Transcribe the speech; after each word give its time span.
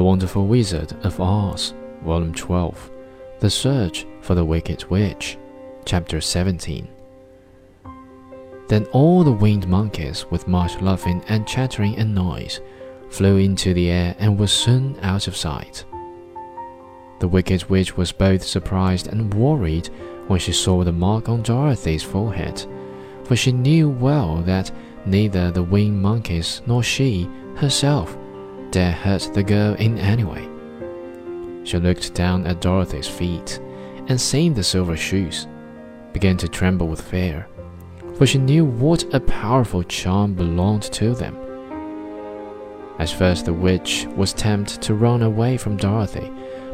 Wonderful 0.00 0.46
Wizard 0.46 0.94
of 1.04 1.20
Oz, 1.20 1.74
Volume 2.02 2.32
12, 2.32 2.90
The 3.40 3.50
Search 3.50 4.06
for 4.20 4.34
the 4.34 4.44
Wicked 4.44 4.84
Witch, 4.86 5.36
Chapter 5.84 6.20
17. 6.20 6.88
Then 8.68 8.84
all 8.92 9.24
the 9.24 9.32
winged 9.32 9.68
monkeys, 9.68 10.24
with 10.30 10.48
much 10.48 10.80
laughing 10.80 11.22
and 11.28 11.46
chattering 11.46 11.96
and 11.96 12.14
noise, 12.14 12.60
flew 13.10 13.36
into 13.36 13.74
the 13.74 13.90
air 13.90 14.16
and 14.18 14.38
were 14.38 14.46
soon 14.46 14.98
out 15.02 15.28
of 15.28 15.36
sight. 15.36 15.84
The 17.20 17.28
Wicked 17.28 17.68
Witch 17.68 17.96
was 17.96 18.12
both 18.12 18.42
surprised 18.42 19.08
and 19.08 19.34
worried 19.34 19.88
when 20.26 20.40
she 20.40 20.52
saw 20.52 20.84
the 20.84 20.92
mark 20.92 21.28
on 21.28 21.42
Dorothy's 21.42 22.02
forehead, 22.02 22.64
for 23.24 23.36
she 23.36 23.52
knew 23.52 23.90
well 23.90 24.36
that 24.42 24.70
neither 25.04 25.50
the 25.50 25.62
winged 25.62 26.00
monkeys 26.00 26.62
nor 26.66 26.82
she 26.82 27.28
herself 27.56 28.16
dare 28.72 28.92
hurt 28.92 29.30
the 29.34 29.42
girl 29.42 29.74
in 29.74 29.98
any 29.98 30.24
way. 30.24 30.48
She 31.64 31.78
looked 31.78 32.14
down 32.14 32.46
at 32.46 32.60
Dorothy's 32.60 33.06
feet 33.06 33.60
and 34.08 34.20
seeing 34.20 34.54
the 34.54 34.64
silver 34.64 34.96
shoes, 34.96 35.46
began 36.12 36.36
to 36.38 36.48
tremble 36.48 36.88
with 36.88 37.00
fear, 37.00 37.46
for 38.16 38.26
she 38.26 38.38
knew 38.38 38.64
what 38.64 39.14
a 39.14 39.20
powerful 39.20 39.82
charm 39.84 40.34
belonged 40.34 40.82
to 40.84 41.14
them. 41.14 41.36
At 42.98 43.10
first, 43.10 43.44
the 43.44 43.52
witch 43.52 44.06
was 44.16 44.32
tempted 44.32 44.82
to 44.82 44.94
run 44.94 45.22
away 45.22 45.56
from 45.56 45.76
Dorothy, 45.76 46.30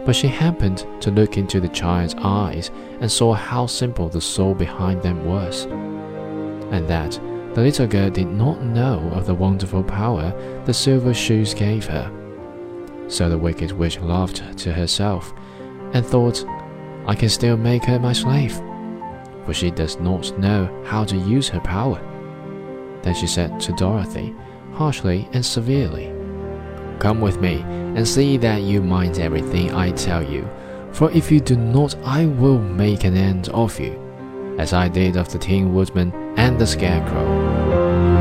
but 0.07 0.17
she 0.17 0.29
happened 0.29 0.87
to 1.01 1.11
look 1.11 1.37
into 1.37 1.61
the 1.61 1.69
child's 1.69 2.15
eyes 2.19 2.71
and 3.01 3.11
saw 3.11 3.35
how 3.35 3.67
simple 3.67 4.09
the 4.09 4.21
soul 4.21 4.55
behind 4.55 5.03
them 5.03 5.27
was, 5.27 5.65
and 5.65 6.87
that 6.89 7.21
the 7.59 7.65
little 7.65 7.89
girl 7.89 8.09
did 8.09 8.29
not 8.29 8.63
know 8.63 9.01
of 9.13 9.27
the 9.27 9.35
wonderful 9.35 9.83
power 9.83 10.33
the 10.65 10.73
silver 10.73 11.13
shoes 11.13 11.55
gave 11.55 11.85
her. 11.85 12.09
So 13.09 13.29
the 13.29 13.37
wicked 13.37 13.73
witch 13.73 13.99
laughed 13.99 14.57
to 14.59 14.73
herself 14.73 15.33
and 15.93 16.07
thought, 16.07 16.45
I 17.09 17.17
can 17.17 17.29
still 17.29 17.57
make 17.57 17.83
her 17.87 17.99
my 17.99 18.13
slave, 18.13 18.55
for 19.45 19.53
she 19.53 19.73
does 19.73 19.99
not 19.99 20.39
know 20.39 20.85
how 20.87 21.03
to 21.07 21.17
use 21.17 21.49
her 21.49 21.59
power. 21.59 22.01
Then 23.03 23.17
she 23.17 23.27
said 23.27 23.59
to 23.63 23.73
Dorothy, 23.73 24.37
harshly 24.73 25.29
and 25.33 25.45
severely, 25.45 26.13
Come 27.01 27.21
with 27.21 27.41
me 27.41 27.63
and 27.63 28.07
see 28.07 28.37
that 28.37 28.63
you 28.63 28.81
mind 28.81 29.19
everything 29.19 29.75
I 29.75 29.91
tell 29.91 30.23
you, 30.23 30.49
for 30.93 31.11
if 31.11 31.29
you 31.33 31.41
do 31.41 31.57
not, 31.57 31.97
I 32.05 32.27
will 32.27 32.61
make 32.61 33.03
an 33.03 33.17
end 33.17 33.49
of 33.49 33.81
you, 33.81 33.99
as 34.59 34.73
I 34.73 34.89
did 34.89 35.17
of 35.17 35.31
the 35.31 35.39
Tin 35.39 35.73
Woodman 35.73 36.13
and 36.37 36.59
the 36.59 36.67
Scarecrow. 36.67 38.18